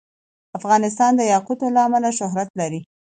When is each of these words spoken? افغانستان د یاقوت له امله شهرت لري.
افغانستان 0.57 1.11
د 1.15 1.21
یاقوت 1.33 1.59
له 1.75 1.81
امله 1.87 2.09
شهرت 2.19 2.49
لري. 2.59 2.81